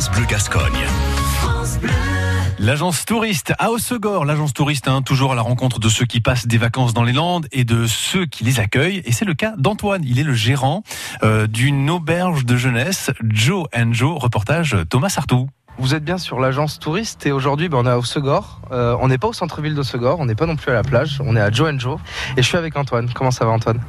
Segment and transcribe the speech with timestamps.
[0.00, 0.86] France Bleu Gascogne.
[2.58, 6.46] L'agence touriste à Hossegor, l'agence touriste hein, toujours à la rencontre de ceux qui passent
[6.46, 9.02] des vacances dans les Landes et de ceux qui les accueillent.
[9.04, 10.84] Et c'est le cas d'Antoine, il est le gérant
[11.22, 15.50] euh, d'une auberge de jeunesse, Joe and Joe, reportage Thomas Sartou.
[15.80, 18.60] Vous êtes bien sur l'agence touriste et aujourd'hui ben, on est à Haussegor.
[18.70, 21.22] Euh, on n'est pas au centre-ville d'Haussegor, on n'est pas non plus à la plage,
[21.24, 21.98] on est à Joe Joe
[22.36, 23.08] et je suis avec Antoine.
[23.14, 23.80] Comment ça va Antoine?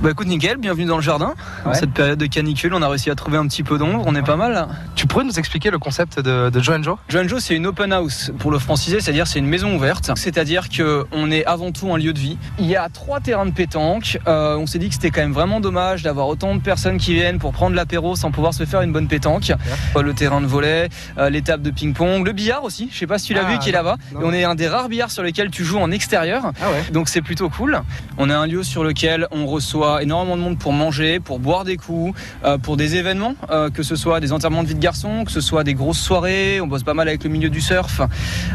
[0.00, 1.34] Bah écoute nickel, bienvenue dans le jardin.
[1.66, 1.74] Ouais.
[1.74, 4.22] cette période de canicule, on a réussi à trouver un petit peu d'ombre, on est
[4.22, 4.52] pas mal.
[4.52, 4.68] là.
[4.94, 7.92] Tu pourrais nous expliquer le concept de, de Joe Joe Joe Joe c'est une open
[7.92, 11.92] house pour le franciser, c'est-à-dire c'est une maison ouverte, c'est-à-dire que on est avant tout
[11.92, 12.38] un lieu de vie.
[12.60, 14.18] Il y a trois terrains de pétanque.
[14.28, 17.12] Euh, on s'est dit que c'était quand même vraiment dommage d'avoir autant de personnes qui
[17.14, 19.52] viennent pour prendre l'apéro sans pouvoir se faire une bonne pétanque.
[19.96, 20.88] Euh, Le terrain de volet,
[21.24, 22.88] euh, les tables de ping-pong, le billard aussi.
[22.92, 23.96] Je sais pas si tu l'as Ah, vu qui est là-bas.
[24.16, 26.52] on est un des rares billards sur lesquels tu joues en extérieur.
[26.62, 27.80] Ah ouais Donc c'est plutôt cool.
[28.18, 31.64] On a un lieu sur lequel on reçoit énormément de monde pour manger, pour boire
[31.64, 34.80] des coups, euh, pour des événements, euh, que ce soit des enterrements de vie de
[34.80, 36.60] garçons, que ce soit des grosses soirées.
[36.60, 38.00] On bosse pas mal avec le milieu du surf.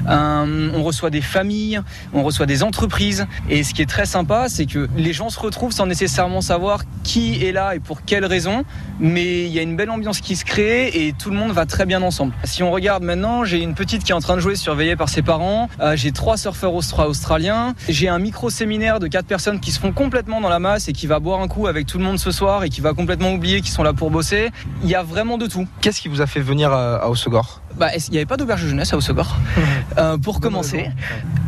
[0.08, 1.82] On reçoit des familles,
[2.14, 3.26] on reçoit des entreprises.
[3.50, 6.82] Et ce qui est très sympa, c'est que les gens se retrouvent sans nécessairement savoir
[7.04, 8.64] qui est là et pour quelles raisons.
[9.00, 11.66] Mais il y a une belle ambiance qui se crée et tout le monde va
[11.66, 12.34] très bien ensemble.
[12.44, 15.10] Si on regarde maintenant, j'ai une petite qui est en train de jouer surveillée par
[15.10, 15.70] ses parents.
[15.80, 17.74] Euh, j'ai trois surfeurs austra- australiens.
[17.88, 20.94] J'ai un micro séminaire de quatre personnes qui se font complètement dans la masse et
[20.94, 23.32] qui va boire un coup avec tout le monde ce soir et qui va complètement
[23.34, 24.50] oublier qu'ils sont là pour bosser.
[24.84, 25.68] Il y a vraiment de tout.
[25.82, 28.94] Qu'est-ce qui vous a fait venir à, Haussegor Bah, il n'y avait pas d'auberge jeunesse
[28.94, 29.36] à Haussegor.
[29.98, 30.90] Euh, pour commencer,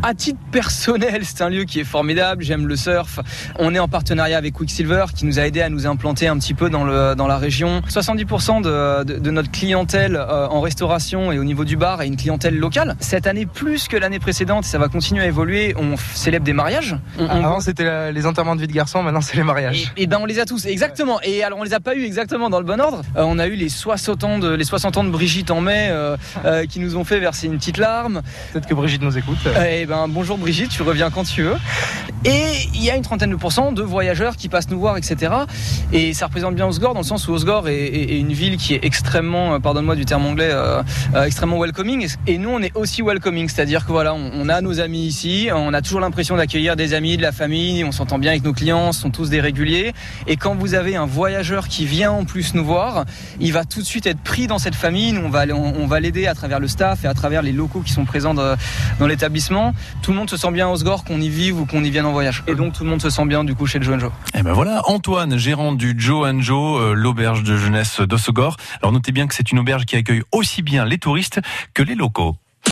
[0.02, 2.42] à titre personnel, c'est un lieu qui est formidable.
[2.42, 3.20] J'aime le surf.
[3.58, 6.54] On est en partenariat avec Quicksilver qui nous a aidé à nous implanter un petit
[6.54, 7.82] peu dans, le, dans la région.
[7.88, 12.06] 70% de, de- de notre clientèle euh, en restauration et au niveau du bar est
[12.06, 12.96] une clientèle locale.
[13.00, 15.74] Cette année, plus que l'année précédente, ça va continuer à évoluer.
[15.78, 16.96] On célèbre des mariages.
[17.18, 19.92] On- on- Avant c'était les enterrements de vie de garçon, maintenant c'est les et, mariages.
[19.96, 21.20] et ben on les a tous, exactement.
[21.22, 23.02] Et alors on les a pas eu exactement dans le bon ordre.
[23.16, 25.88] Euh, on a eu les 60 ans de les 60 ans de Brigitte en mai
[25.90, 28.22] euh, euh, qui nous ont fait verser une petite larme.
[28.52, 29.38] Peut-être que Brigitte nous écoute.
[29.66, 31.56] Eh ben bonjour Brigitte, tu reviens quand tu veux.
[32.24, 35.32] Et il y a une trentaine de pourcents de voyageurs qui passent nous voir, etc.
[35.92, 38.84] Et ça représente bien Osgore dans le sens où Osgore est, une ville qui est
[38.84, 40.82] extrêmement, euh, pardonne-moi du terme anglais, euh,
[41.14, 42.08] euh, extrêmement welcoming.
[42.28, 45.74] Et nous on est aussi welcoming, c'est-à-dire que voilà, on, a nos amis ici, on
[45.74, 48.92] a toujours l'impression d'accueillir des amis, de la famille, on s'entend bien avec nos clients,
[48.92, 49.92] sont tous des réguliers.
[50.28, 53.04] Et quand vous avez un voyageur qui vient en plus nous voir,
[53.40, 55.12] il va tout de suite être pris dans cette famille.
[55.12, 57.52] Nous, on va, on, on va l'aider à travers le staff et à travers les
[57.52, 59.74] locaux qui sont présents dans l'établissement.
[60.02, 62.06] Tout le monde se sent bien à Osgore, qu'on y vive ou qu'on y vienne
[62.06, 62.42] en voyage.
[62.46, 64.12] Et donc tout le monde se sent bien du coup chez le Joe Joe.
[64.34, 68.56] Et ben voilà, Antoine, gérant du Joe Joe, euh, l'auberge de jeunesse d'Hossegor.
[68.80, 71.40] Alors notez bien que c'est une auberge qui accueille aussi bien les touristes
[71.74, 72.36] que les locaux.